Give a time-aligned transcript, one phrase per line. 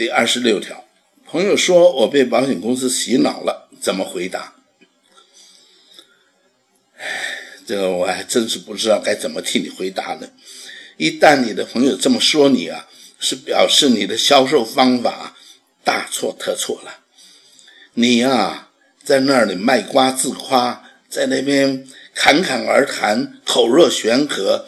[0.00, 0.86] 第二十六条，
[1.26, 4.54] 朋友说我被保险公司洗脑了，怎么回答？
[7.66, 10.30] 这个我还真是不知道该怎么替你回答呢。
[10.96, 12.88] 一旦你的朋友这么说你啊，
[13.18, 15.36] 是表示你的销售方法
[15.84, 17.00] 大错特错了。
[17.92, 18.70] 你呀，
[19.04, 24.66] 在那里卖瓜自夸，在那边侃侃而谈，口若悬河，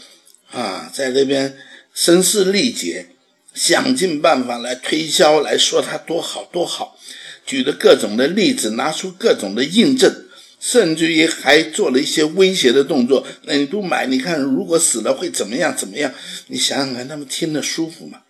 [0.50, 1.56] 啊，在那边
[1.94, 3.06] 声嘶力竭。
[3.54, 6.98] 想尽办法来推销，来说他多好多好，
[7.44, 10.24] 举了各种的例子，拿出各种的印证，
[10.58, 13.26] 甚至于还做了一些威胁的动作。
[13.42, 15.76] 那你不买，你看如果死了会怎么样？
[15.76, 16.14] 怎么样？
[16.46, 18.22] 你想想看，他们听得舒服吗？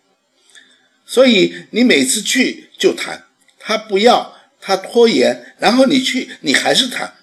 [1.06, 3.27] 所以你每次去就谈，
[3.60, 7.14] 他不要，他拖延，然后你去，你还是谈，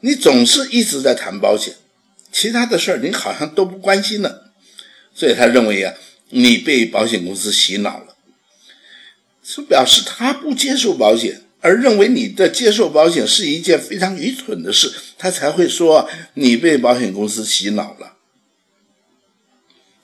[0.00, 1.74] 你总是一直在谈保险，
[2.30, 4.52] 其他的事儿你好像都不关心了。
[5.12, 5.92] 所以他认为呀。
[6.34, 8.16] 你被保险公司洗脑了，
[9.44, 18.16] 是表示他不接受保险，而认为你的接受保险是一件非常愚蠢的事，他才会说你被保险公司洗脑了。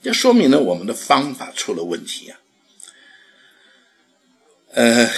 [0.03, 2.39] 这说明了我们的方法出了问题呀。
[4.73, 5.09] 呃，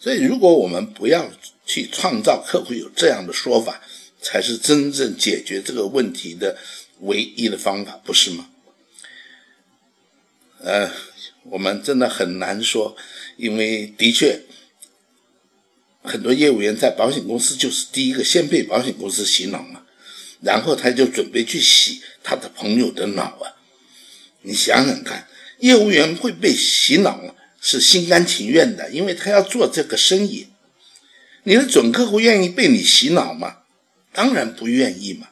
[0.00, 1.30] 所以如果我们不要
[1.64, 3.80] 去创造客户有这样的说法，
[4.20, 6.58] 才是真正解决这个问题的
[7.02, 8.48] 唯一的方法，不是吗？
[10.60, 10.90] 呃，
[11.44, 12.96] 我们真的很难说，
[13.36, 14.42] 因为的确，
[16.02, 19.82] 很多业务员在保险公司就是第一个先被保险公司洗脑嘛，
[20.40, 23.54] 然后他就准备去洗他的朋友的脑啊。
[24.42, 25.28] 你想想看，
[25.60, 30.48] 业务员会被洗脑是心甘情愿的，因为他要做这个生意。
[31.44, 33.58] 你的准客户愿意被你洗脑吗？
[34.12, 35.28] 当然不愿意嘛。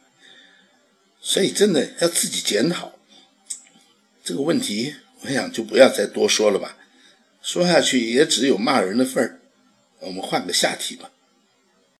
[1.20, 2.92] 所以真的要自己检讨
[4.24, 4.94] 这个问题。
[5.22, 6.76] 我想就不要再多说了吧，
[7.42, 9.40] 说下去也只有骂人的份儿。
[10.00, 11.10] 我们换个下题吧。